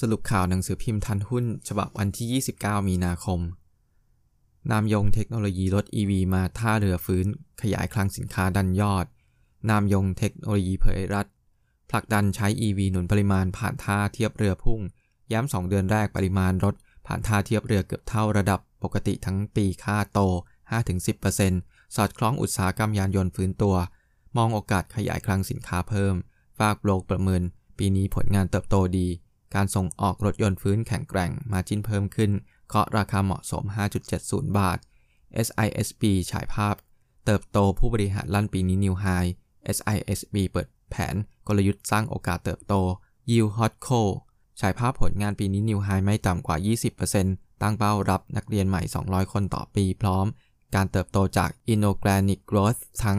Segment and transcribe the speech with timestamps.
[0.00, 3.40] สรุปข่าวหนังสือพิมพ์ทันหุ้น ฉบับวันที่ 29 มีนาคม
[4.70, 7.26] นามยงเทคโนโลยีรถ EV มาท่าเรือฟื้น
[7.62, 9.06] ขยายคลังสินค้าดันยอด
[9.68, 11.26] นามยงเทคโนโลยีเผยรัฐ
[11.90, 14.80] ผลักดันใช้ EV หนุนปริมาณผ่านท่าเทียบเรือพุ่ง
[15.32, 16.74] ย้ำ 2 เดือนแรกปริมาณรถ
[17.06, 20.20] ผ่านท่าเทียบเรือเกือบเท่าระดับปกติทั้งปีค่าโต
[21.08, 23.76] 5-10%สอดคล้องอุตสาหกรรมยานยนต์ฟื้นตัว
[24.36, 26.14] มองโอกาสขยายคลังสินค้าเพิ่ม
[26.58, 27.42] ฝากโลกประเมิน
[27.78, 29.08] ปีนี้ผลงานเติบโตดี
[29.54, 32.30] การส่งออกรถยนต์ฟื้นแข็งแกร่งมาจิ้นเพิ่มขึ้น
[32.68, 33.64] เคาะราคาเหมาะสม
[34.10, 34.78] 5.70 บาท
[35.46, 36.74] SISB ฉายภาพ
[37.24, 39.06] เติบโตผู้บริหารลั่นปีนี้นิวไฮ
[39.76, 41.14] SISB เปิดแผน
[41.46, 42.74] กลยุทธ์สร้างโอกาสเติบโต
[43.30, 44.02] Yield Hotco
[44.60, 46.56] ฉายภาพผลงานปีนี้นิวไฮไม่ต่ำกว่า
[47.08, 50.26] 20%ตั้งเป้ารับนักเรียนใหม่ 200 คนต่อปีพร้อม
[50.74, 53.18] การเติบโตจาก Inorganic Growth ทั้ง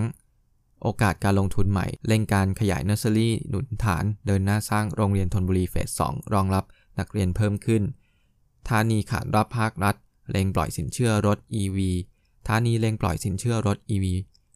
[0.88, 6.64] โอกาสการลงทุนใหม่ เร่งการขยายเนอร์เซอรี่หนุนฐาน เดินหน้าสร้างโรงเรียนธนบุรี phase 2 รองรับ
[7.00, 7.84] นักเรียนเพิ่มขึ้น
[8.70, 9.96] ธานีขานรับภาครัฐ
[10.32, 11.78] เร่งปล่อยสินเชื่อรถ EV
[12.48, 14.06] ธานีเร่งปล่อยสินเชื่อรถ EV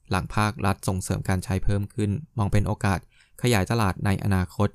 [0.10, 3.00] หลังภาครัฐส่งเสริมการใช้เพิ่มขึ้น มองเป็นโอกาส
[3.42, 4.70] ขยายตลาดในอนาคต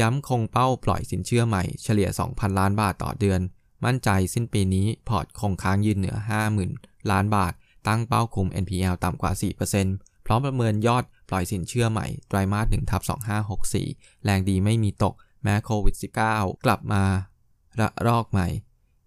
[0.00, 3.40] ย้ำคงเป้าปล่อยสินเชื่อใหม่เฉลี่ย 2,000 ล้านบาทต่อเดือน
[3.84, 6.16] มั่นใจสิ้นปีนี้พอร์ตคงค้างยืนเหนือ
[6.62, 7.52] 50,000 ล้านบาท
[7.88, 9.32] ตั้งเป้าคุม NPL ต่ำกว่า
[9.76, 13.02] 4% พร้อมประเมินยอดปล่อยสินเชื่อใหม่ ไตรมาส1ทับ
[13.62, 15.94] 2564 แรงดีไม่มีตก แม้โควิด
[16.30, 17.04] -19 กลับมา
[17.80, 18.48] ระลอกใหม่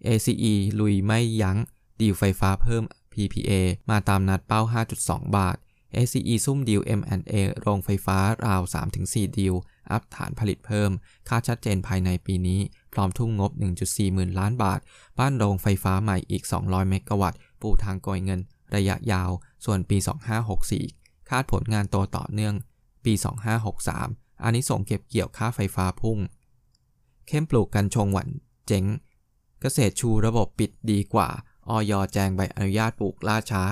[0.07, 1.57] ACE ลุยไม่ยัง้ง
[1.99, 3.51] ดีลไฟฟ้าเพิ่ม PPA
[3.89, 4.61] มาตามนัดเป้า
[4.99, 5.57] 5.2 บาท
[5.95, 8.61] ACE ซุ่มดีล M&A โรงไฟฟ้าราว
[8.99, 9.55] 3-4 ดีล
[9.91, 10.91] อัพฐานผลิตเพิ่ม
[11.27, 12.59] ค่าชัดเจนภายในปีนี้
[12.93, 13.52] พร้อมทุ่งงบ
[13.83, 14.79] 1.4 หมื่นล้านบาท
[15.19, 18.39] บ้านโรงไฟฟ้าใหม่อีก 200 เมกะวัตต์ ปูทางก่อยเงิน
[18.75, 19.29] ระยะยาว
[19.65, 19.97] ส่วนปี
[20.52, 20.96] 2564
[21.30, 22.56] คาดผลงานโตต่อเนื่อง
[23.06, 23.14] ปี
[23.78, 26.20] 2563 อันนี้ส่งเก็บเกี่ยวค่าไฟฟ้าพุ่ง
[27.27, 28.30] เข้มปลูกกันชงหวัน
[28.67, 28.86] เจ๋ง
[29.61, 31.30] เกษตรชูระบบปิดดีกว่า
[31.70, 33.64] ออยแจงใบอนุญาตปลูกล่าช้า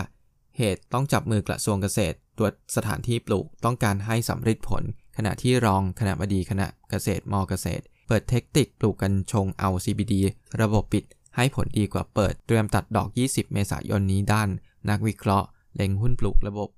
[0.58, 4.84] เหตุต้องจับมือกระทรวงเกษตร ตรวจสถานที่ปลูกต้องการให้สำเร็จผล
[5.18, 10.14] ขณะที่รองคณะบดีคณะเกษตร ม.เกษตร เปิดเทคนิคปลูกกัญชงเอา CBD
[10.62, 11.04] ระบบปิด
[11.36, 14.50] ให้ผลดีกว่าเปิด เตรียมตัดดอก 20 เมษายนนี้ด้าน
[14.90, 16.70] นักวิเคราะห์เล็งหุ้นปลูกระบบ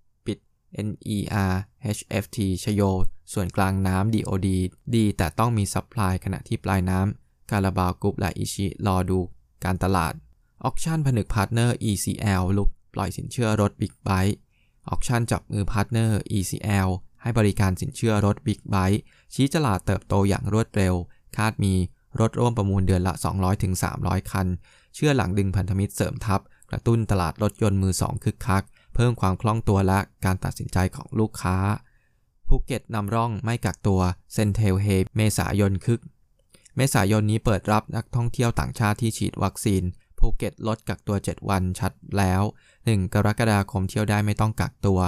[0.88, 1.52] NER
[1.98, 2.82] HFT ชโย
[3.34, 4.48] ส่วนกลางน้ำ DOD
[4.96, 9.20] ดีแต่ต้องมี supply ขณะที่ปลายน้ำคาราบาวกรุ๊ปและอิชิรอดู
[9.66, 10.14] การตลาด
[10.64, 14.38] ออคชั่นผนึก partner ECL รุกปล่อยสินเชื่อรถ big bike
[14.90, 16.90] ออคชั่นจับมือ partner ECL
[17.22, 19.02] ให้บริการสินเชื่อรถ big bike
[19.34, 20.94] ชี้ตลาดเติบโตอย่างรวดเร็ว
[21.38, 21.74] คาดมี
[22.20, 23.14] รถร่วมประมูลเดือนละ
[23.72, 24.48] 200-300 คัน
[24.96, 28.64] เชื่อหลังดึงพันธมิตรเสริมทัพ กระตุ้นตลาดรถยนต์มือสองคึกคัก
[29.00, 31.58] เพิ่มความคล่องตัวและการตัดสินใจของลูกค้า
[32.48, 34.02] ภูเก็ตนำร่องไม่กักตัว
[34.34, 34.88] CENTEL เฮ
[35.18, 36.02] เมษายนคึก
[36.76, 39.84] เมษายนนี้เปิดรับนักท่องเที่ยวต่างชาติที่ฉีดวัคซีน
[40.20, 42.42] ภูเก็ตลดกักตัว 7 วันชัดแล้ว
[42.78, 45.00] 1 กรกฎาคมเที่ยวได้ไม่ต้องกักตัว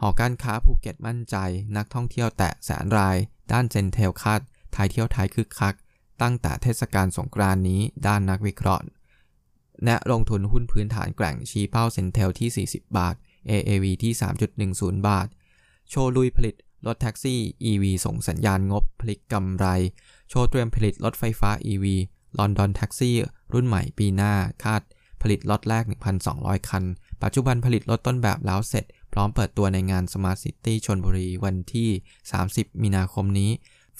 [0.00, 1.36] หอการค้าภูเก็ตมั่นใจ
[1.76, 3.16] นักท่องเที่ยวแตะแสนราย
[3.52, 4.40] ด้าน CENTEL คาด
[4.72, 5.74] ไทยเที่ยวไทยคึกคัก
[6.22, 8.84] ตั้งแต่เทศกาลสงกรานนี้ ด้านนักวิเคราะห์
[9.84, 13.16] แนะลงทุนหุ้นพื้นฐานแกร่งชี้เป้า CENTEL ที่ 40 บาท
[13.50, 14.12] AAV ที่
[14.60, 15.28] 3.10 บาท
[15.90, 16.54] CHO ลุยผลิต
[16.86, 17.40] รถแท็กซี่
[17.70, 19.66] EV ส่งสัญญาณงบพลิกกำไร
[20.28, 21.84] CHO เตรียมผลิตรถไฟฟ้า EV
[22.38, 23.16] ลอนดอนแท็กซี่
[23.52, 24.34] รุ่นใหม่ปีหน้า
[24.64, 24.82] คาด
[25.22, 25.84] ผลิตล็อตแรก
[26.26, 26.84] 1,200 คัน
[27.22, 31.90] ปัจจุบันผลิตรถต้นแบบแล้วเสร็จ พร้อมเปิดตัวในงาน Smart City ชลบุรีวันที่
[32.34, 33.50] 30 มีนาคมนี้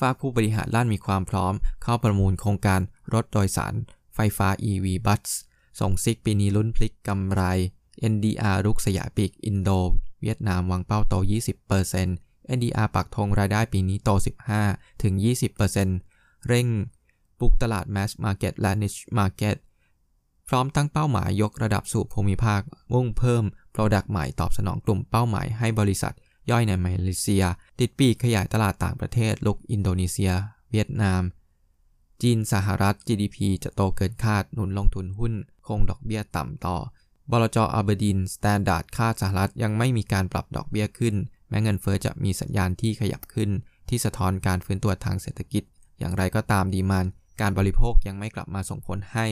[0.01, 2.81] ฟากผู้บริหารล้านมีความพร้อม เข้าประมูลโครงการ
[3.15, 3.75] รถโดยสาร
[4.15, 5.23] ไฟฟ้า EV Bus
[5.81, 7.43] ส่งซิกปีนี้ลุ้นพลิกกำไร
[8.13, 9.71] NDR รุกสยายปีกอินโด
[10.23, 11.15] เวียดนามวางเป้าโต
[11.85, 14.11] 20% NDR ปักธงรายได้ปีนี้โต
[14.89, 16.69] 15-20%เร่ง
[17.41, 19.57] บุกตลาด Mass Market และ Niche Market
[20.49, 22.61] พร้อมตั้งเป้าหมายยกระดับสู่ภูมิภาค
[22.93, 26.15] มุ่งเพิ่ม Product ใหม่ตอบสนองกลุ่มเป้าหมายให้บริษัท
[26.51, 27.45] ย่อยในมาเลเซีย
[27.81, 30.33] ติดปีกขยายตลาดต่างประเทศลุกอินโดนีเซีย
[30.71, 31.23] เวียดนาม
[32.23, 35.35] จีนสหรัฐ GDP จะโตเกินคาดหนุนลงทุนหุ้น
[35.67, 36.77] คงดอกเบี้ยต่ำต่อ
[37.31, 41.15] บลจอเบอร์ดีนสแตนดาร์ดคาดสหรัฐยังไม่มีการปรับดอกเบี้ยขึ้น
[41.49, 43.51] แม้เงินเฟ้อจะมีสัญญาณที่ขยับขึ้น
[43.89, 45.63] ที่สะท้อนการฟื้นตัวทางเศรษฐกิจ
[45.99, 47.07] อย่างไรก็ตาม demand
[47.41, 49.27] การบริโภคยังไม่กลับมาส่งผลให้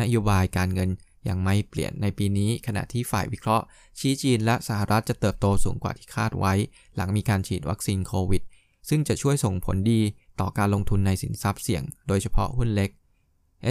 [0.00, 0.90] นโยบายการเงิน
[1.28, 3.64] ยังไม่เปลี่ยนในปีนี้ ขณะที่ฝ่ายวิเคราะห์
[3.98, 6.52] ชี้จีนและสหรัฐจะเติบโตสูงกว่าที่คาดไว้
[6.96, 8.42] หลังมีการฉีดวัคซีนโควิด
[8.88, 10.00] ซึ่งจะช่วยส่งผลดี
[10.40, 12.90] ต่อการลงทุนในสินทรัพย์เสี่ยง โดยเฉพาะหุ้นเล็ก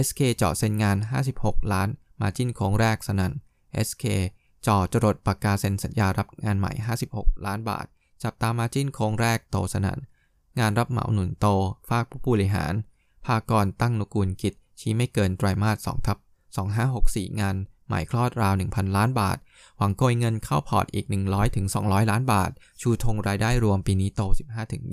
[0.06, 0.96] SK เจาะเซ็นงาน
[1.34, 1.88] 56 ล้าน
[2.20, 3.32] มาจิ้นโค้งแรกสนั่น
[3.88, 4.04] SK
[4.66, 6.72] จ่อจรดปากกาเซ็นสัญญารับงานใหม่
[7.08, 7.86] 56 ล้านบาท
[8.22, 9.98] จับตามาจิ้นโค้งแรกโตสนัน
[10.58, 11.46] งานรับเหมาหนุนโต
[11.88, 12.72] ฝากผู้บริหาร
[13.26, 16.18] ภากรตั้งนุกูลกิจ ชี้ไม่เกินไตรมาส2ทับ
[16.78, 19.38] 2564 งานใหมายคลอดราว 1,000 ล้านบาท
[19.78, 22.50] หวังโกยเงินเข้าพอร์ตอีก 100ถึง200 ล้านบาท
[22.80, 24.22] ชูธงรายได้รวมปีนี้โต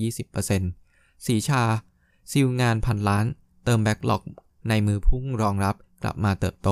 [0.08, 1.64] 15-20%สีชา
[2.32, 3.26] ซิลงานพันล้าน
[3.66, 4.24] เติมแบ็กหลอก
[4.70, 6.70] ในมือพุ่งรองรับกลับมาเติบโต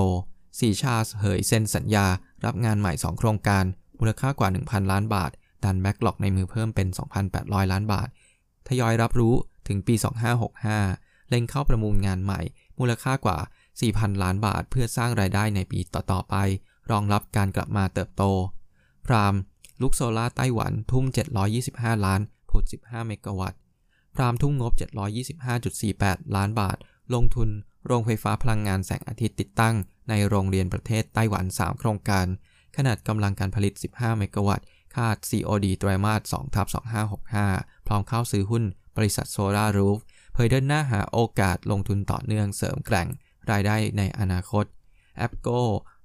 [0.60, 2.06] สีชาเหยเซ็นสัญญา
[2.46, 3.64] รับงานใหม่ 2 โครงการ
[4.00, 5.32] มูลค่ากว่า 1,000 ล้านบาท
[5.64, 6.88] ดันแบ็กหลอกในมือเพิ่มเป็น
[7.30, 8.08] 2,800 ล้านบาท
[8.68, 9.36] ทยอยรับรู้
[9.68, 9.96] ถึงปี
[10.62, 12.42] 2565 เล็งเข้าประมูลงานใหม่
[12.80, 13.38] มูลค่ากว่า
[13.80, 16.36] 4,000 ล้านบาท เพื่อสร้างรายได้ในปีต่อๆไป
[16.92, 18.24] รองรับการกลับมาเติบโต
[19.06, 19.34] พราม
[19.82, 21.06] ลุกโซล่าไต้หวันทุ่ม
[21.56, 23.60] 725 ล้านผุด 15 เมกะวัตต์
[24.16, 24.74] พรามทุ่มงบ
[25.54, 26.78] 725.48 ล้านบาท
[27.14, 27.50] ลงทุน
[27.86, 29.76] โรงไฟฟ้าพลังงานแสงอาทิตย์ติดตั้ง
[30.10, 32.26] ในโรงเรียนประเทศไต้หวัน 3 โครงการ
[32.78, 34.66] ขนาดกำลังการผลิต 15 เมกะวัตต์
[34.96, 36.68] คาด COD ไตรมาส2ทับ
[37.28, 38.64] 2565 พร้อมเข้าซื้อหุ้น
[38.98, 40.00] บริษัทโซลารูฟ
[40.34, 43.08] เผยเดินหน้าหาโอกาสลงทุนต่อเนื่องเสริมแกร่ง
[43.52, 44.66] รายได้ในอนาคต
[45.18, 45.50] แอปโก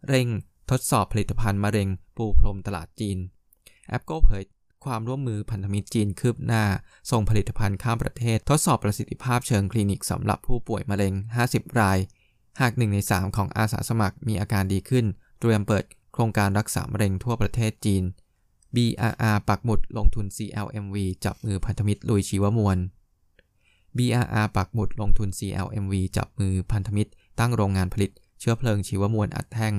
[0.08, 0.28] เร่ง
[0.70, 3.18] ทดสอบผลิตภัณฑ์มะเร็ง ปูพรมตลาดจีน
[3.88, 4.42] แอปโกเผย
[4.88, 6.64] ความร่วมมือพันธมิตรจีนคืบหน้า
[7.10, 11.14] ส่งผลิตภัณฑ์ข้ามประเทศ ทดสอบประสิทธิภาพเชิงคลินิกสำหรับผู้ป่วยมะเร็ง
[11.46, 11.98] 50 ราย
[12.60, 15.06] หาก1ใน 3 ของอาสาสมัครมีอาการดีขึ้น
[15.40, 18.02] เตรียมเปิดโครงการรักษามะเร็งทั่วประเทศจีน
[18.74, 22.78] BRR ปักหมุดลงทุน CLMV จับมือพันธมิตรลุยชีวมวล
[23.96, 28.10] BRR ปักหมุดลงทุน CLMV จับมือพันธมิตร ตั้งโรงงานผลิต
[28.40, 29.74] เชื้อเพลิงชีวมวลอัดแท่ง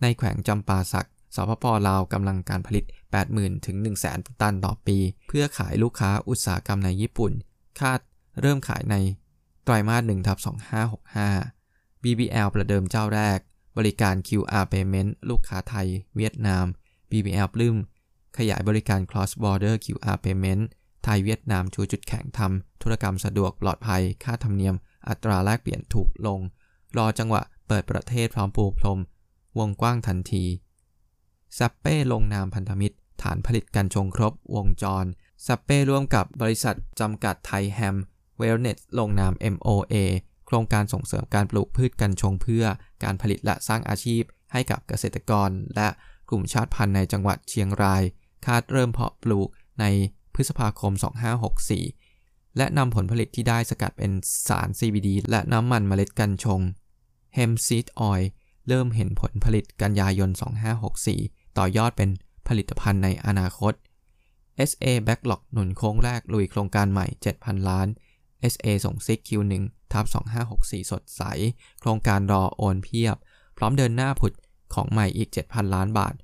[0.00, 2.84] ในแขวงจำปาสัก สปปลาวกำลังการผลิต
[3.16, 7.32] 80,000 ถึง 100,000 ตันต่อปี เพื่อขายลูกค้าอุตสาหกรรมในญี่ปุ่น
[7.80, 8.00] คาด
[8.40, 8.96] เริ่มขายใน
[9.64, 10.38] ไตรมาส1ทับ
[11.40, 13.38] 2565 BBL ประเดิมเจ้าแรก
[13.78, 16.64] บริการ QR Payment ลูกค้าไทย เวียดนาม
[17.10, 17.76] BBL ปลื้ม
[18.38, 20.62] ขยายบริการ Cross Border QR Payment
[21.04, 24.74] ไทยเวียดนามชูจุดแข็งทำธุรกรรมสะดวกปลอดภัย ค่าธรรมเนียม
[25.08, 26.40] อัตราแลกเปลี่ยนถูกลง
[26.96, 28.98] รอจังหวะเปิดประเทศพร้อมปูพรม
[29.58, 30.44] วงกว้างทันที
[31.58, 35.04] ซัปเป้ลงนามพันธมิตร ฐานผลิตกันชงครบวงจร
[35.46, 37.96] ซัปเป้ร่วมกับบริษัทจำกัดไทยแฮม
[38.38, 39.94] เวลเนสลงนาม MOA
[40.46, 42.64] โครงการส่งเสริมการปลูกพืชกันชงเพื่อ
[43.04, 44.22] การผลิตและสร้างอาชีพ
[44.52, 45.88] ให้กับเกษตรกร และ
[46.28, 48.02] กลุ่มชาติพันธุ์ในจังหวัดเชียงราย
[48.46, 49.48] คาดเริ่มเพาะปลูก
[49.80, 49.84] ใน
[50.34, 50.92] พฤษภาคม
[51.74, 54.12] 2564 และนำผลผลิตที่ได้สกัดเป็น
[54.48, 56.60] สาร CBD และน้ำมันเมล็ดกัญชง
[57.36, 58.24] Hemp Seed Oil
[58.68, 60.30] เริ่มเห็นผลผลิตกันยายน
[60.94, 62.10] 2564 ต่อยอดเป็น
[62.48, 63.72] ผลิตภัณฑ์ในอนาคต
[64.70, 67.06] SA Backlog หนุนโค้งแรกลุยโครงการใหม่
[67.36, 67.88] 7,000 ล้าน
[68.52, 69.52] SA ส่งซิก Q1
[69.92, 70.04] ทับ
[70.48, 71.22] 2564 สดใส
[71.80, 73.16] โครงการรอโอนเพียบ
[73.56, 74.32] พร้อมเดินหน้าผุด
[74.74, 76.14] ของใหม่อีก 7,000 ล้านบาท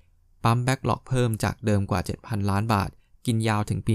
[0.44, 2.90] ปั๊ม backlog เพิ่มจากเดิมกว่า 7,000 ล้านบาท
[3.26, 3.94] กินยาวถึงปี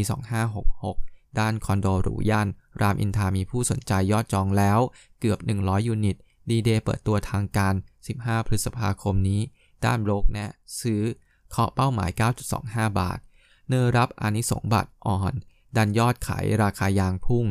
[0.70, 2.48] 2566 ด้านคอนโดหรูย่าน
[2.82, 4.80] รามอินทรามีผู้สนใจยอดจองแล้ว
[5.20, 6.18] เกือบ 100 ยูนิต
[6.50, 7.74] ดีเดย์เปิดตัวทางการ
[8.12, 9.42] 15 พฤษภาคมนี้
[9.86, 11.02] ด้านโบรกแนะ ซื้อ
[11.50, 12.10] เคาะเป้าหมาย
[12.56, 13.20] 9.25 บาท
[13.68, 15.34] NER รับอานิสงส์บาทอ่อน
[15.78, 17.46] ดันยอดขายราคายางพุ่ง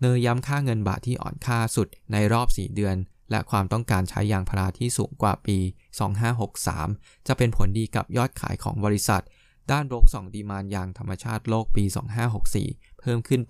[0.00, 2.96] NER ย้ำค่าเงินบาทที่อ่อนค่าสุดในรอบ 4 เดือน
[3.30, 5.58] และความต้องการใช้ยางพาราที่สูงกว่าปี
[6.42, 9.22] 2563 จะเป็นผลดีกับยอดขายของบริษัท
[9.70, 11.84] ด้านโรกส่องดีมานยางธรรมชาติโลกปี
[12.42, 13.40] 2564 เพิ่มขึ้น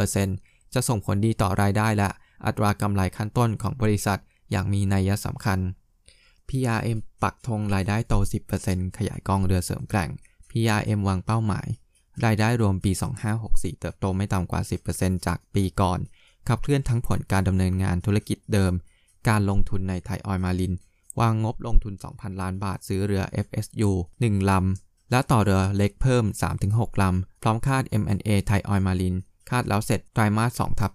[0.00, 2.10] 8-10%จะส่งผลดีต่อรายได้และ
[2.46, 4.18] อัตรากำไรขั้นต้นของบริษัท
[4.50, 5.58] อย่างมีนัยสำคัญ
[6.48, 8.14] PRM ปักธงรายได้โต
[8.56, 10.10] 10%ขยายกองเรือเสริมแกร่ง
[10.50, 11.66] PRM วางเป้าหมาย
[12.24, 12.92] รายได้รวมปี
[13.36, 14.60] 2564 เติบโตไม่ต่ำกว่า
[14.94, 15.98] 10%จากปีก่อน
[16.48, 18.72] ขับเคลื่อนทั้งผลการดำเนินงานธุรกิจเดิม
[19.28, 20.74] การลงทุนในไทยออยมาลิน
[21.20, 23.90] วางงบลงทุน 2,000 ล้านบาทซื้อเรือ FSU
[24.22, 26.24] 1 ลำ และต่อเรือเล็กเพิ่ม
[26.64, 29.16] 3-6 ลำ พร้อมคาด M&A ไทยออยมาลิน
[29.50, 30.92] คาดแล้วเสร็จไตรมาส2ทับ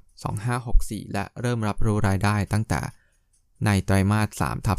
[0.56, 2.82] 2564 และเริ่มรับรู้รายได้ตั้งแต่
[3.66, 4.78] ในไตรมาส3ทับ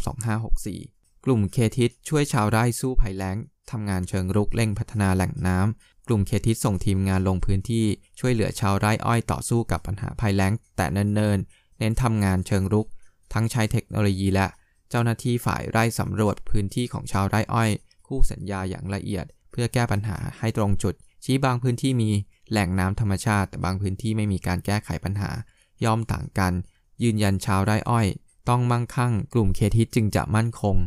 [0.63, 3.37] 2564 กลุ่มเคทิสช่วยชาวไร่สู้ภัยแล้ง
[3.71, 7.85] ทำงานเชิงรุกเร่งพัฒนาแหล่งน้ำ กลุ่มเคทิสส่งทีมงานลงพื้นที่
[8.19, 12.87] ช่วยเหลือชาวไร่อ้อยต่อสู้กับปัญหาภัยแล้ง แต่เนินๆ เน้นทำงานเชิงรุก
[13.33, 14.47] ทั้งใช้เทคโนโลยีและ
[14.89, 17.69] เจ้าหน้าที่ฝ่ายไร่สำรวจพื้นที่ของชาวไร่อ้อย
[18.07, 20.93] คู่สัญญาอย่างละเอียด เพื่อแก้ปัญหาให้ตรงจุด
[21.23, 22.11] ชี้บางพื้นที่มี
[22.51, 25.31] แหล่งน้ำธรรมชาติ แต่บางพื้นที่ไม่มีการแก้ไขปัญหา
[25.83, 26.53] ย่อมต่างกัน
[27.03, 28.07] ยืนยันชาวไร่อ้อย
[28.49, 30.77] ต้องมั่งคั่ง กลุ่มเคทิสจึงจะมั่นคง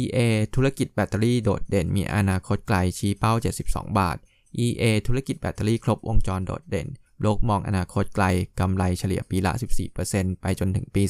[0.00, 0.18] EA
[0.54, 3.32] ธุรกิจแบตเตอรี่โดดเด่นมีอนาคตไกลชี้เป้า
[3.66, 4.16] 72 บาท
[4.64, 6.88] EA ธุรกิจแบตเตอรี่ครบวงจรโดดเด่น
[7.22, 8.24] โลกมองอนาคตไกล
[8.60, 9.52] กำไรเฉลี่ยปีละ
[9.98, 11.02] 14%ไปจนถึงปี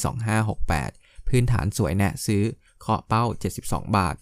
[0.60, 2.42] 2568 พื้นฐานสวยแนะซื้อ
[2.80, 3.24] เคาะเป้า
[3.60, 4.16] 72 บาท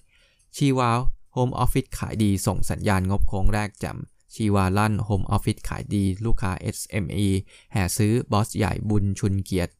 [0.56, 0.98] ชีวา
[1.32, 3.86] โฮมออฟฟิศขายดีส่งสัญญาณงบโค้งแรก
[4.34, 7.28] ชีวาลั่นโฮมออฟฟิศขายดี ลูกค้า SME
[7.72, 9.72] แห่ซื้อบอสใหญ่บุญชุนเกียรติ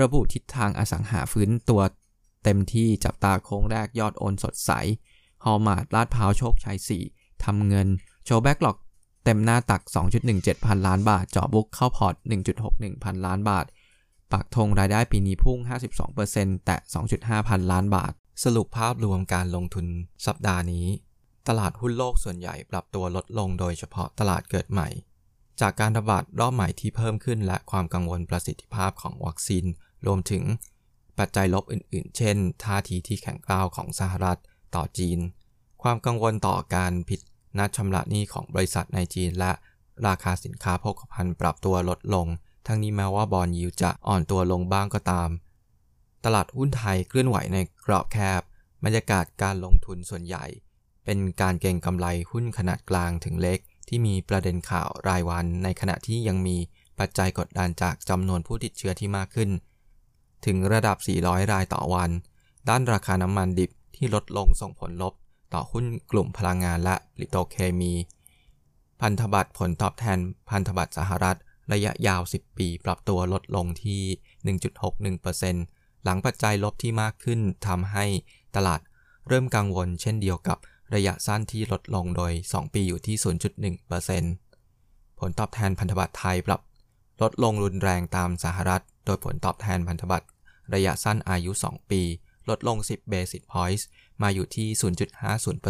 [0.00, 1.80] ระบุทิศทางอสังหาฟื้นตัว
[2.44, 4.70] เต็มที่จับตาโค้งแรกยอดโอนสดใส
[5.44, 6.78] Hallmark ลาดพร้าวโชคชัย
[7.10, 7.88] 4 ทำเงิน
[8.24, 8.76] โชว์แบ็กหลอก
[9.24, 9.82] เต็มหน้าตัก
[10.24, 12.14] 2.17 พันล้านบาท เจาะบุกเข้าพอร์ต
[12.58, 13.66] 1.61 พันล้านบาท
[14.32, 15.58] ปักธงรายได้ปีนี้พุ่ง
[16.12, 16.76] 52%แต่
[17.12, 18.12] 2.5 พันล้านบาท
[18.44, 19.86] สรุปภาพรวมการลงทุน
[20.26, 20.86] สัปดาห์นี้
[21.48, 24.88] ตลาดหุ้นโลกส่วนใหญ่ปรับตัวลดลงโดยเฉพาะตลาดเกิดใหม่
[25.60, 29.64] จากการระบาดรอบใหม่ที่เพิ่มขึ้น และความกังวลประสิทธิภาพของวัคซีน
[30.06, 30.44] รวมถึง
[31.18, 34.38] ปัจจัยลบอื่น ๆ เช่น ท่าทีที่แข็งกร้าวของสหรัฐ
[34.74, 35.18] ต่อจีน
[35.82, 37.20] ความกังวลต่อการผิด
[37.58, 39.52] นัดชำระหนี้ของบริษัทในจีน และ
[40.06, 42.26] ราคาสินค้าโภคภัณฑ์ปรับตัวลดลง
[42.66, 45.30] ทั้งนี้แม้ว่าบอลยิวจะอ่อนตัวลงบ้างก็ตาม
[46.24, 48.42] ตลาดหุ้นไทยเคลื่อนไหวในกรอบแคบ
[48.84, 50.44] บรรยากาศการลงทุนส่วนใหญ่
[51.04, 56.56] เป็นการเก็งกำไรหุ้นขนาดกลางถึงเล็ก ที่มีประเด็นข่าวรายวัน ในขณะที่ยังมี
[56.98, 59.50] ปัจจัยกดดันจากจำนวนผู้ติดเชื้อที่มากขึ้น
[60.46, 62.10] ถึงระดับ 400 รายต่อวัน
[62.68, 65.14] ด้านราคาน้ำมันดิบที่ลดลงส่งผลลบ
[65.54, 67.92] ต่อหุ้นกลุ่มพลังงานและปิโตเคมี
[69.00, 70.18] พันธบัตรผลตอบแทน
[70.50, 71.38] พันธบัตรสหรัฐ
[71.72, 74.02] ระยะยาว 10 ปี ปรับตัวลดลงที่
[75.18, 78.04] 1.61%หลังปัจจัยลบที่มากขึ้นทำให้
[78.56, 78.80] ตลาด
[79.28, 80.58] เริ่มกังวลเช่นเดียวกับ
[80.94, 83.16] ระยะสั้นที่ลดลงโดย 2 ปีอยู่ที่
[84.38, 86.60] 0.1%ผลตอบแทนพันธบัตรไทยปรับ
[87.22, 90.26] ลดลงรุนแรงตามสหรัฐ โดยผลตอบแทนพันธบัตร
[90.74, 92.02] ระยะสั้นอายุ 2 ปี
[92.48, 93.82] ลดลง 10 basis points
[94.22, 94.68] มาอยู่ที่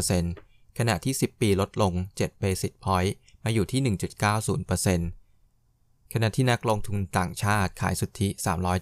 [0.09, 3.13] 0.50%ขณะที่ 10 ปีลดลง 7 basis point
[3.45, 3.97] มาอยู่ที่
[4.67, 8.29] 1.90%ขณะที่นักลงทุนต่างชาติขายสุทธิ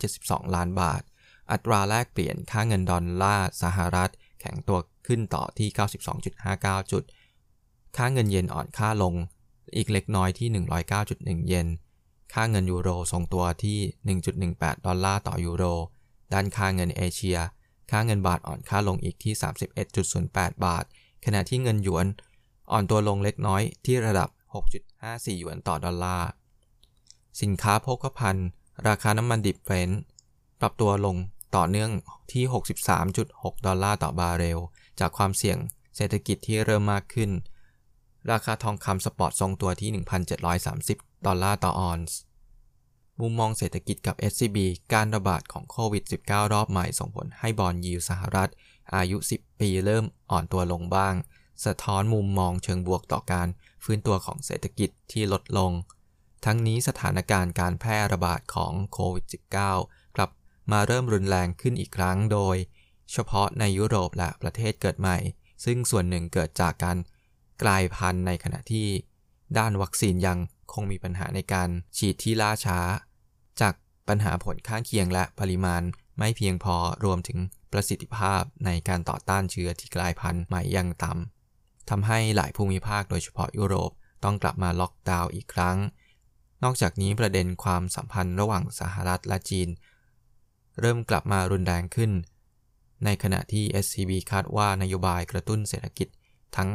[0.00, 1.02] 372 ล้านบาท
[1.50, 4.12] อัตราแลกเปลี่ยนค่าเงินดอลลาร์สหรัฐ
[4.46, 5.68] ข็งตัวขึ้นต่อที่
[6.30, 7.02] 92.59 จุด
[7.96, 9.14] ค่าเงินเยนอ่อนค่าลง
[9.76, 10.48] อีกเล็กน้อยที่
[10.98, 11.68] 109.1 เยน
[12.34, 13.78] ค่าเงินยูโรทรงตัวที่
[14.32, 15.64] 1.18 ดอลลาร์ต่อยูโร
[16.32, 17.38] ด้านค่าเงินเอเชีย
[17.90, 19.34] ค่าเงินบาทอ่อนค่าลงอีกที่
[19.98, 20.84] 31.08 บาท
[21.24, 22.06] ขณะที่เงินหยวน
[22.72, 24.28] อ่อนตัวลงเล็กน้อยที่ระดับ
[24.84, 26.28] 6.54 หยวนต่อดอลลาร์
[27.42, 28.48] สินค้าโภคภัณฑ์
[28.88, 29.90] ราคาน้ำมันดิบเฟรน
[30.60, 31.16] ปรับตัวลง
[31.54, 31.90] ต่อเนื่อง
[32.32, 32.44] ที่
[33.04, 34.60] 63.6 ดอลลาร์ต่อบาร์เรล
[35.00, 35.58] จากความเสี่ยง
[35.96, 37.30] เศรษฐกิจที่เริ่มมากขึ้น
[38.30, 39.90] ราคาทองคำ spot ทรงตัวที่
[40.58, 42.18] 1,730 ดอลลาร์ต่อออนซ์
[43.20, 44.58] มุมมองเศรษฐกิจกับ SCB
[44.92, 48.50] การระบาดของโควิด -19 รอบใหม่ส่งผลให้ bond yield สหรัฐ
[48.94, 51.14] อายุ 10 ปีเริ่มอ่อนตัวลงบ้าง
[51.64, 53.48] สะท้อนมุมมองเชิงบวกต่อการ
[53.84, 55.72] ฟื้นตัวของเศรษฐกิจที่ลดลง
[56.44, 59.95] ทั้งนี้สถานการณ์การแพร่ระบาดของโควิด -19
[60.72, 62.56] มาเริ่มรุนแรงขึ้นอีกครั้งโดย
[63.12, 65.16] เฉพาะในยุโรปและประเทศเกิดใหม่
[65.64, 66.98] ซึ่งส่วนหนึ่งเกิดจากการ
[67.62, 68.88] กลายพันธุ์ในขณะที่
[69.58, 70.38] ด้านวัคซีนยัง
[70.72, 72.78] คงมีปัญหาในการฉีดที่ล่าช้า
[73.60, 73.74] จาก
[74.08, 75.82] ปัญหาผลข้างเคียงและปริมาณ
[76.18, 77.38] ไม่เพียงพอรวมถึง
[77.72, 83.90] ประสิทธิภาพในการต่อต้านเชื้อที่กลายพันธุ์ใหม่ยังต่ำทำให้หลายภูมิภาคโดยเฉพาะยุโรป
[84.24, 85.76] ต้องกลับมาล็อกดาวน์อีกครั้ง
[86.62, 89.68] นอกจากนี้ประเด็นความสัมพันธ์ระหว่างสหรัฐและจีน
[90.80, 92.10] เริ่มกลับมารุนแรงขึ้น
[93.04, 96.08] ในขณะที่ SCB คาดว่านโยบายกระตุ้นเศรษฐกิจ
[96.56, 96.70] ทั้ง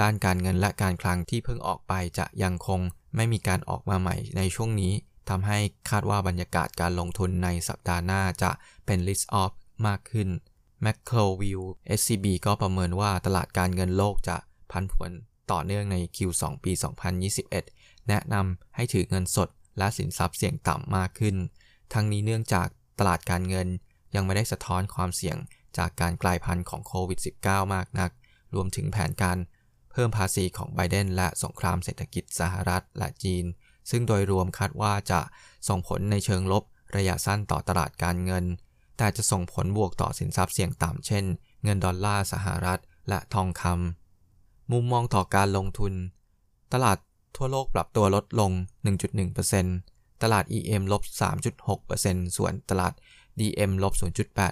[0.00, 2.80] ด้านการเงินและการคลังที่เพิ่งออกไปจะยังคง
[3.16, 4.92] ไม่มีการออกมาใหม่ในช่วงนี้
[5.28, 5.58] ทำให้
[5.90, 8.50] คาดว่าบรรยากาศการลงทุนในสัปดาห์หน้าจะ
[8.86, 9.52] เป็น list off
[9.86, 10.28] มากขึ้น
[10.84, 11.60] m c c l o View
[11.98, 14.36] SCB ก็ประเมินว่าตลาดการเงินโลกจะ
[14.70, 15.10] พันผวน
[15.50, 16.72] ต่อเนื่องใน Q2 ปี
[17.40, 21.36] 2021 แนะนำให้ถือเงินสดและสินทรัพย์เสี่ยงต่ำมากขึ้น
[21.92, 22.68] ทั้งนี้เนื่องจาก
[22.98, 23.68] ตลาดการเงิน
[24.14, 25.36] ยังไม่ได้สะท้อนความเสี่ยง
[25.78, 28.10] จากการกลายพันธุ์ของโควิด -19 มากนัก
[28.54, 29.38] รวมถึงแผนการ
[29.92, 33.44] เพิ่มภาษีของไบเดนและสงครามเศรษฐกิจสหรัฐและจีน
[33.90, 35.20] ซึ่งโดยรวมคาดว่าจะ
[35.68, 36.64] ส่งผลในเชิงลบ
[36.96, 38.44] ระยะสั้นต่อตลาดการเงิน
[38.98, 41.24] แต่จะส่งผลบวกต่อสินทรัพย์เสี่ยงต่ำเช่น
[41.62, 45.92] เงินดอลลาร์สหรัฐและทองคำ มุมมองต่อการลงทุน
[46.72, 46.98] ตลาด
[47.36, 48.50] ทั่วโลกปรับตัวลดลง
[49.08, 51.02] 1.1% ตลาด EM ลบ
[51.70, 52.92] 3.6%ส่วนตลาด
[53.40, 53.94] DM ลบ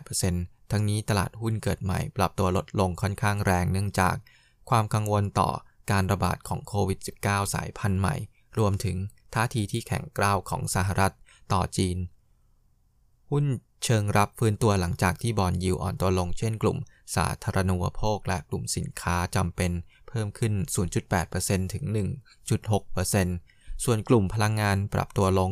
[0.06, 4.16] 0.8%ทั้งนี้ตลาดหุ้นเกิดใหม่ปรับตัวลดลงค่อนข้างแรงเนื่องจาก
[4.70, 5.50] ความกังวลต่อ
[5.90, 8.16] การระบาดของโควิด -19 สายพันธุ์ใหม่
[8.58, 8.96] รวมถึง
[9.34, 11.14] ท่าทีที่แข็งกร้าวของสหรัฐ
[11.52, 11.96] ต่อจีน
[13.30, 13.44] หุ้น
[13.84, 16.78] เชิงรับฟื้นตัวหลังจากที่บอลยิวอ่อนตัวลงเช่นกลุ่ม
[17.16, 19.72] สาธารณูปโภคและกลุ่มสินค้าจำเป็น
[20.08, 20.54] เพิ่มขึ้น
[21.12, 21.84] 0.8%ถึง
[22.50, 25.50] 1.6% ส่วนกลุ่มพลังงานปรับตัวลง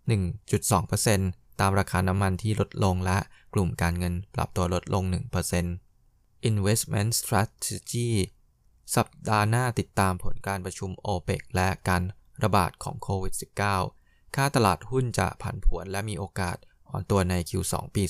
[0.00, 3.18] 1.2%ตามราคาน้ำมันที่ลดลงและ
[3.54, 5.02] กลุ่มการเงินปรับตัวลดลง
[5.76, 8.10] 1% Investment Strategy
[8.96, 12.02] สัปดาห์หน้าติดตามผลการประชุมโอเปกและการ
[12.42, 13.34] ระบาดของโควิด
[13.84, 16.56] -19 ค่าตลาดหุ้นจะผันผวนและมีโอกาส
[16.88, 18.02] อ่อนตัวใน Q2 ปี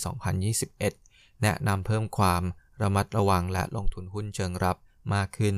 [0.68, 2.42] 2021 แนะนำเพิ่มความ
[2.82, 4.76] ระมัดระวังและลงทุนหุ้นเชิงรับ
[5.14, 5.56] มากขึ้น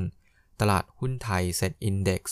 [0.59, 2.23] ตลาดหุ้นไทยเซ็ตอินดี x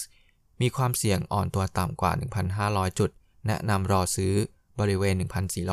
[0.61, 2.11] มีความเสี่ยงอ่อนตัวต่ำกว่า
[2.55, 3.11] 1,500 จุด
[3.47, 4.33] แนะนำรอซื้อ
[4.79, 5.15] บริเวณ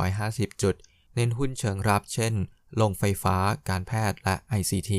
[0.03, 0.75] 1,450 จุด
[1.15, 2.35] เน้นหุ้นเชิงรับ เช่น
[2.81, 3.37] ลงไฟฟ้า
[3.69, 4.93] การแพทย์ และ ICT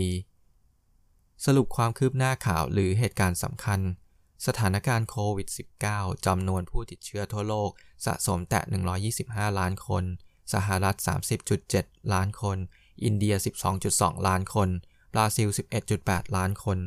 [1.46, 3.80] สรุปความคืบหน้าข่าวหรือเหตุการณ์สำคัญ
[4.48, 5.48] สถานการณ์โควิด
[5.88, 7.70] -19 จำนวนผู้ติดเชื้อทั่วโลก
[8.06, 8.62] สะสมแตะ
[9.12, 10.04] 125 ล้านคน
[10.54, 10.98] สหรัฐ
[11.54, 12.58] 30.7 ล้านคน
[13.04, 13.36] อินเดีย
[13.82, 14.70] 12.2 ล้านคน
[15.14, 15.50] บราซิล
[15.92, 16.80] 11.8 ล้านคน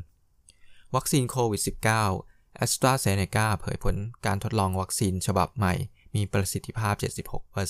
[0.94, 5.74] วัคซีนโควิด -19 แอสตราเซเนกาเผยผลการทดลองวัคซีนฉบับใหม่
[6.14, 6.94] มีประสิทธิภาพ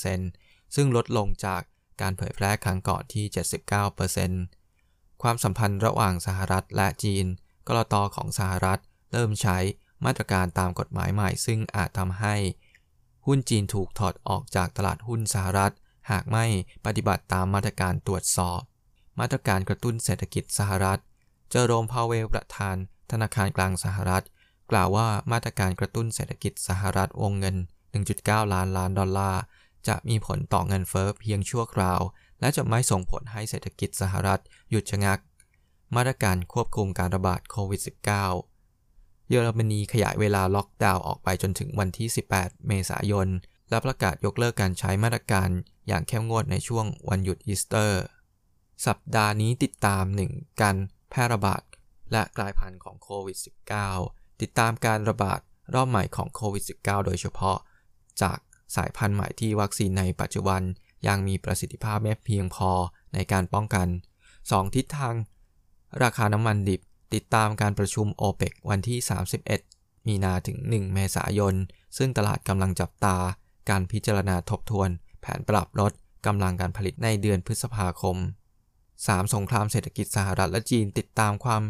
[0.01, 1.63] 76%ซึ่งลดลงจาก
[2.01, 3.25] การเผยแพร่ครั้งก่อนที่
[4.45, 7.27] 79%ความสัมพันธ์ระหว่างสหรัฐและจีน
[7.69, 8.81] กรตอของสหรัฐ
[9.13, 9.59] เริ่มใช้
[10.05, 12.35] มาตรการตามกฎหมายใหม่ ซึ่งอาจทำให้
[13.27, 15.73] หุ้นจีนถูกถอดออกจากตลาดหุ้นสหรัฐ
[16.11, 16.45] หากไม่
[16.87, 18.61] ปฏิบัติตามมาตรการตรวจสอบ
[19.21, 21.01] มาตรการกระตุ้นเศรษฐกิจสหรัฐ
[21.51, 22.77] เจอโรมพาวเวลประธาน
[23.11, 24.25] ธนาคารกลางสหรัฐ
[24.71, 27.57] กล่าวว่ามาตรการกระตุ้นเศรษฐกิจสหรัฐวงเงิน
[28.05, 29.43] 1.9 ล้านล้านดอลลาร์
[29.89, 32.01] จะมีผลต่อเงินเฟ้อเพียงชั่วคราว
[32.41, 35.19] และจะไม่ส่งผลให้เศรษฐกิจสหรัฐหยุดชะงัก
[35.97, 37.81] มาตรการควบคุมการระบาดโควิด
[38.55, 43.29] -19 เยอรมนีขยายเวลาล็อกดาวน์ออกไปจนถึงวันที่ 18 เมษายน
[43.71, 45.49] และประกาศยกเลิกการใช้มาตรการ
[45.89, 48.03] อย่างเข้มงวดในช่วงวันหยุดอีสเตอร์
[48.87, 50.61] สัปดาห์นี้ติดตาม 1.
[50.61, 50.77] การ
[51.11, 51.63] แพร่ระบาด
[52.13, 55.41] และกลายพันธุ์ของโควิด -19 ติดตามการระบาด
[55.75, 57.59] รอบใหม่ของโควิด -19 โดยเฉพาะ
[58.23, 58.39] จาก
[58.77, 60.61] สายพันธุ์ใหม่ที่วัคซีนในปัจจุบัน
[61.07, 62.71] ยังมีประสิทธิภาพไม่เพียงพอ
[63.15, 63.89] ในการป้องกัน
[64.31, 64.75] 2.
[64.75, 65.15] ทิศทาง
[66.03, 66.81] ราคาน้ำมันดิบ
[67.15, 68.99] ติดตามการประชุมโอเปกวันที่
[69.53, 71.55] 31 มีนาถึง 1 เมษายน
[71.97, 73.17] ซึ่งตลาดกำลังจับตา
[73.71, 74.89] การพิจารณาทบทวน
[75.21, 75.93] แผนปรับลด
[76.27, 78.17] กำลังการผลิตในเดือนพฤษภาคม
[78.97, 79.35] 3.
[79.35, 81.63] สงครามเศรษฐกิจสหรัฐและจีนติดตามความ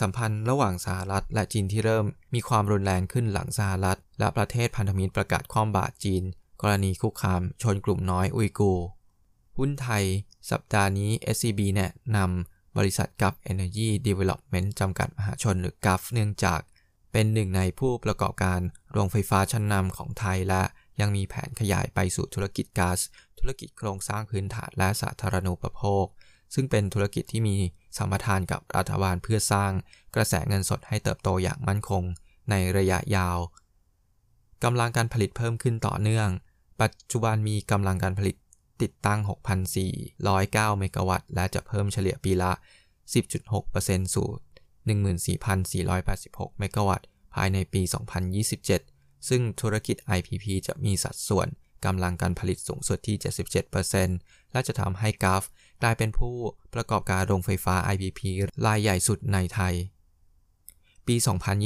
[0.00, 6.22] สัมพันธ์ระหว่างสหรัฐและจีนที่เริ่มมีความรุนแรงขึ้นหลังสหรัฐ และประเทศพันธมิตรประกาศความบาดจีน
[6.62, 8.72] กรณีคุกคามชนกลุ่มน้อยอุยกู
[9.56, 10.04] หุ้นไทย
[10.50, 16.60] สัปดาห์นี้ SCB แนะนำบริษัท Gulf Energy Development จำกัดมหาชนหรือ GulF เนื่องจาก
[17.12, 18.60] เป็นหนึ่งในผู้ประกอบการ
[18.92, 20.62] โรงไฟฟ้าชั้นนำของไทยและ
[21.00, 22.98] ยังมีแผนขยายไปสู่ธุรกิจก๊าซ
[23.38, 26.06] ธุรกิจโครงสร้างพื้นฐานและสาธารณูปโภค
[26.54, 27.56] ซึ่งเป็นธุรกิจที่มี
[27.98, 29.72] สัมปทานกับรัฐบาลเพื่อสร้าง
[30.14, 32.02] กระแสเงินสดให้เติบโตอย่างมั่นคง
[32.50, 33.38] ในระยะยาว
[34.64, 36.28] กำลังการผลิตเพิ่มขึ้นต่อเนื่อง
[36.82, 38.36] ปัจจุบันมีกำลังการผลิต
[38.82, 39.20] ติดตั้ง
[39.84, 42.52] 6,409 เมกะวัตต์ และจะเพิ่มเฉลี่ยปีละ
[43.32, 44.28] 10.6%สู่
[45.84, 47.82] 14,486 เมกะวัตต์ ภายในปี
[48.54, 51.48] 2027 ซึ่งธุรกิจ IPP จะมีสัดส่วน
[51.84, 53.16] กำลังการผลิตสูงสุดที่
[53.84, 55.44] 77%และจะทำให้กราฟ
[55.82, 56.34] กลายเป็นผู้
[56.74, 58.20] ประกอบการโรงไฟฟ้า IPP
[58.66, 59.74] รายใหญ่สุดในไทย
[61.06, 61.16] ปี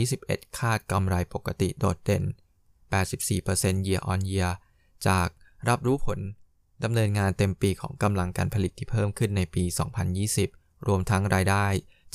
[0.05, 2.25] 2021 คาดกำไรปกติโดดเด่น
[3.05, 4.53] 84% year on year
[5.07, 5.29] จาก
[5.69, 6.19] รับรู้ผล
[6.85, 9.65] ดำเนินงานเต็มปีของกำลังการผลิตที่เพิ่มขึ้นในปี
[10.27, 11.67] 2020 รวมทั้งรายได้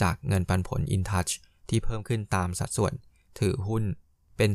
[0.01, 1.31] จากเงินปันผล InTouch
[1.69, 2.93] ที่เพิ่มขึ้นตามสัดส่วน
[3.39, 3.83] ถือหุ้น
[4.37, 4.49] เป็น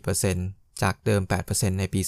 [0.00, 2.00] 14.4%จากเดิม 8%ในปี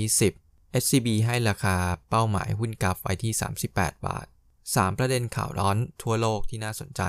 [0.00, 0.41] 2020
[0.82, 1.76] SCB ให้ราคา
[2.10, 3.32] เป้าหมายหุ้นกราฟไว้ที่
[3.68, 4.26] 38 บาท
[4.62, 7.02] 3 ประเด็นข่าวร้อนทั่วโลกที่น่าสนใจ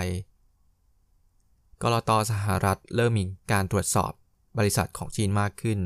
[1.81, 4.11] กรตสหรัฐเริ่มมีการตรวจสอบ
[4.57, 5.79] บริษัทของจีนมากขึ้น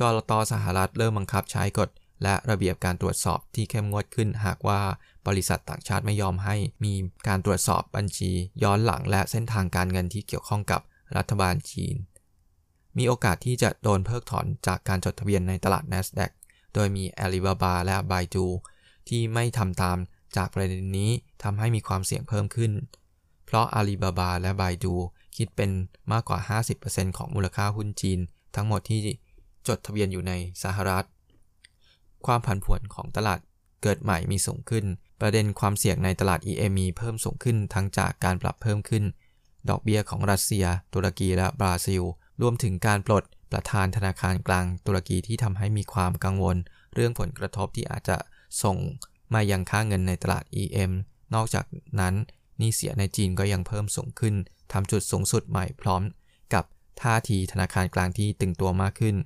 [0.00, 1.90] กรตสหรัฐเริ่มบังคับใช้กฎ
[2.22, 4.80] และระเบียบการตรวจสอบที่เข้มงวดขึ้น หากว่า
[5.26, 6.94] บริษัทต่างชาติไม่ยอมให้มี
[7.28, 8.30] การตรวจสอบบัญชี
[8.62, 10.80] ย้อนหลังและเส้นทางการเงินที่เกี่ยวข้องกับ
[11.16, 11.96] รัฐบาลจีน
[12.98, 16.30] มีโอกาสที่จะโดนเพิกถอนจากการจดทะเบียนในตลาด NASDAQ
[16.74, 18.46] โดยมี Alibaba และ Baidu
[19.08, 19.98] ที่ไม่ทำตาม
[20.36, 21.10] จากประเด็นนี้
[21.42, 22.72] ทำให้มีความเสี่ยงเพิ่มขึ้น
[23.46, 24.94] เพราะ Alibaba และ Baidu
[25.36, 25.70] คิดเป็น
[26.12, 26.38] มากกว่า
[26.78, 28.18] 50%ของมูลค่าหุ้นจีน
[28.54, 29.00] ทั้งหมดที่
[29.68, 30.32] จดทะเบียนอยู่ใน
[30.62, 31.06] สหรัฐ
[32.26, 33.40] ความผันผวนของตลาด
[33.82, 34.84] เกิดใหม่มีสูงขึ้น
[35.20, 39.04] ประเด็นความเสี่ยงในตลาด EM มีเพิ่มสูงขึ้นทั้งจากการปรับเพิ่มขึ้น
[39.68, 42.02] ดอกเบี้ยของรัสเซีย ตุรกีและบราซิล
[42.42, 46.56] รวมถึงการปลด ประธานธนาคารกลางตุรกีที่ทำให้มีความกังวล
[46.94, 48.16] เรื่องผลกระทบที่อาจจะ
[48.62, 48.76] ส่ง
[49.34, 50.92] มายังค่าเงินในตลาด EM
[51.34, 51.66] นอกจาก
[52.00, 52.14] นั้น
[52.60, 54.34] นี่เสียในจีนก็ยังเพิ่มสูงขึ้น
[54.72, 56.02] ทำจุดสูงสุดใหม่พร้อม
[56.54, 56.64] กับ
[57.02, 59.16] ท่าทีธนาคารกลางที่ตึงตัวมากขึ้น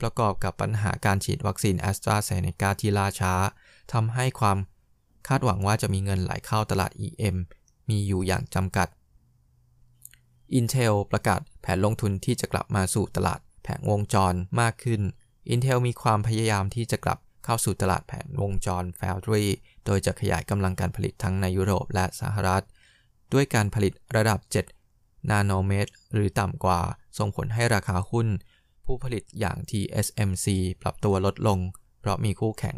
[0.00, 3.34] ประกอบกับปัญหาการฉีดวัคซีนแอสตราเซเนกาที่ล่าช้า
[3.92, 4.58] ทำให้ความ
[5.28, 7.36] คาดหวังว่าจะมีเงินไหลเข้าตลาด EM
[7.88, 8.88] มีอยู่อย่างจำกัด
[10.58, 15.02] Intel ประกาศแผนลงทุนที่จะกลับมาสู่ตลาดแผงวงจรมากขึ้น
[15.52, 19.46] Intel มีความพยายามที่จะกลับเข้าสู่ตลาดแผงวงจร Foundry
[19.86, 22.64] โดยจะขยายกำลังการผลิตทั้งในยุโรปและสหรัฐ
[23.32, 24.38] ด้วยการผลิตระดับ
[24.84, 26.80] 7 นาโนเมตร หรือต่ำกว่า
[27.18, 28.28] ส่งผลให้ราคาหุ้น
[28.84, 30.46] ผู้ผลิตอย่าง TSMC
[30.82, 31.58] ปรับตัวลดลง
[32.00, 32.76] เพราะมีคู่แข่ง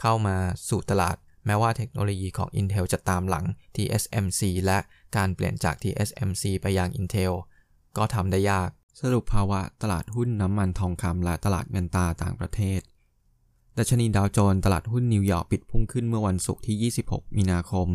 [0.00, 0.36] เข้ามา
[0.68, 3.44] สู่ตลาด แม้ว่าเทคโนโลยีของ Intel จะตามหลัง
[3.76, 4.78] TSMC และ
[5.16, 7.32] การเปลี่ยนจาก TSMC ไปยัง Intel
[7.96, 12.80] ก็ทำได้ยาก สรุปภาวะตลาดหุ้นน้ำมันทองคำและตลาดเงินตาต่างประเทศ
[13.78, 17.88] ดัชนีดาวโจนส์ตลาดหุ้นนิวยอร์กปิดพุ่งขึ้นเมื่อวันศุกร์ที่ 26 มีนาคม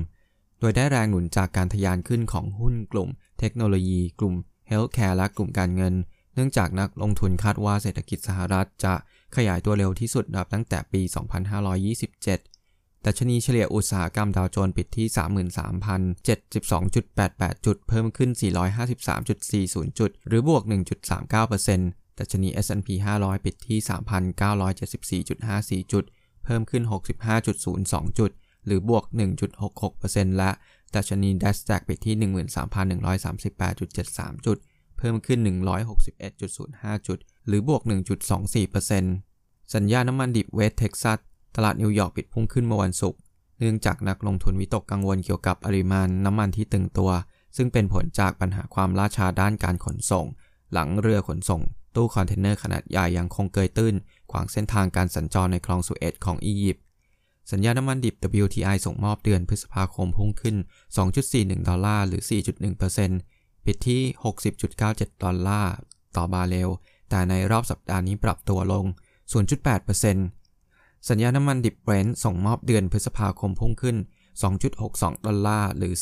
[0.60, 3.10] โดยได้แรงหนุนจากการทะยานขึ้นของหุ้นกลุ่ม
[3.40, 4.36] เทคโนโลยี กลุ่ม
[4.68, 5.94] healthcare และกลุ่มการเงิน
[6.34, 8.94] เนื่องจากนักลงทุนคาดว่าเศรษฐกิจสหรัฐจะ
[9.36, 11.02] ขยายตัวเร็วที่สุดนับตั้งแต่ปี
[11.86, 12.59] 2527
[13.06, 18.30] ดัชนีเฉลี่ยอุตสาหกรรมดาวโจนส์ปิดที่ 33,072.88 จุด เพิ่มขึ้น
[19.20, 20.64] 453.40 จุด หรือบวก
[21.22, 22.90] 1.39%ดัชนี S&P
[23.22, 23.80] 500 ปิดที่
[25.22, 26.04] 3,974.54 จุด
[26.44, 26.84] เพิ่มขึ้น
[27.52, 28.32] 65.02 จุด
[28.66, 29.04] หรือบวก
[29.72, 30.52] 1.66%และ
[30.96, 32.16] ดัชนี NASDAQ ปิดที่
[33.10, 34.58] 13,138.73 จุด
[34.98, 35.40] เพิ่มขึ้น
[36.04, 37.82] 161.05 จุด หรือบวก
[38.98, 41.20] 1.24%สัญญาน้ำมันดิบเวสเท็กซัส
[41.64, 43.20] ตลาดนิวยอร์กปิดพุ่งขึ้นเมื่อวันศุกร์
[43.60, 47.12] เนื่องจากนักลงทุนวิตกกังวลเกี่ยวกับปริมาณน้ำมันที่ตึงตัว
[47.58, 50.26] ซึ่งเป็นผลจากปัญหาความล่าช้าด้านการขนส่ง
[50.74, 51.62] หลังเรือขนส่ง
[51.96, 53.96] ตู้คอนเทนเนอร์ขนาดใหญ่ยังคงเกยตื้น
[54.32, 56.84] ขวางเส้นทางการสัญจรในคลองสุเอตของอียิปต์
[57.52, 60.56] สัญญาน้ำมันดิบ WTI ส่งมอบเดือนพฤษภาคมพุ่งขึ้น
[61.12, 62.22] 2.41 ดอลลาร์หรือ
[62.94, 64.02] 4.1%ปิดที่
[64.62, 65.74] 60.97 ดอลลาร์
[66.16, 66.70] ต่อบาร์เรล
[67.10, 68.86] แต่ในรอบสัปดาห์นี้ปรับตัวลง
[69.90, 70.39] 0.8%
[71.08, 73.98] สัญญาน้ำมันดิบเบรนท์ส่งมอบเดือนพฤษภาคมพุ่งขึ้น
[74.62, 75.94] 2.62 ดอลลาร์ หรือ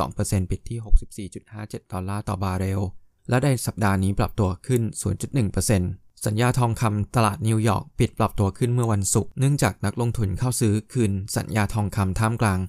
[0.00, 2.80] 4.2%ปิดที่ 64.57 ดอลลาร์ต่อบาร์เรล
[3.28, 4.82] และในสัปดาห์นี้ปรับตัวขึ้น
[5.54, 12.60] 0.1%สัญญาทองคำตลาดนิวยอร์กปิดปรับตัวขึ้นเมื่อวันศุกร์ เนื่องจากนักลงทุนเข้าซื้อคืนสัญญาทองคำท่ามกลาง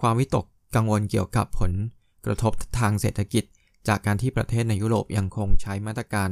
[0.00, 1.72] ความวิตกกังวลเกี่ยวกับผล
[2.26, 3.44] กระทบทางเศรษฐกิจ
[3.88, 6.30] จากการที่ประเทศในยุโรปยังคงใช้มาตรการ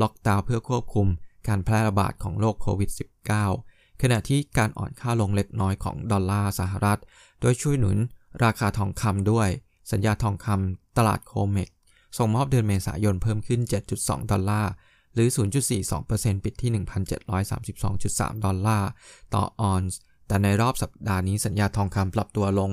[0.00, 1.08] ล็อกดาวน์เพื่อควบคุม
[1.48, 2.90] การแพร่ระบาดของโรคโควิด
[3.30, 3.69] -19
[4.00, 7.00] ขณะที่การอ่อนค่าลงเล็กน้อยของดอลลาร์สหรัฐ
[7.40, 7.96] โดยช่วยหนุน
[8.44, 9.48] ราคาทองคำด้วย
[9.92, 11.70] สัญญาทองคำตลาด COMEX
[12.18, 13.60] ส่งมอบเดือนเมษายนเพิ่มขึ้น
[13.96, 14.70] 7.2 ดอลลาร์
[15.14, 15.28] หรือ
[15.86, 16.70] 0.42%ปิดที่
[17.58, 18.88] 1,732.3 ดอลลาร์
[19.34, 22.70] ต่อออนซ์ แต่ในรอบสัปดาห์นี้สัญญาทองคำปรับตัวลง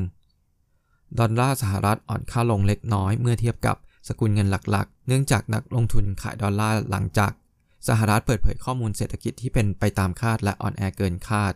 [0.00, 3.76] 0.5%ดอลลาร์สหรัฐอ่อนค่าลงเล็กน้อยเมื่อเทียบกับ
[4.08, 7.32] สกุลเงินหลักๆ เนื่องจากนักลงทุนขายดอลลาร์หลังจาก
[7.88, 11.54] สหรัฐเปิดเผยข้อมูลเศรษฐกิจที่เป็นไปตามคาดและอ่อนแอเกินคาด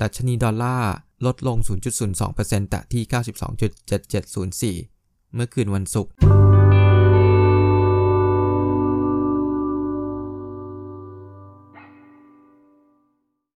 [0.00, 0.92] ดัชนีดอลลาร์
[1.26, 1.58] ลดลง
[2.14, 3.02] 0.02%แต่ที่
[4.82, 6.12] 92.7704 เมื่อคืนวันศุกร์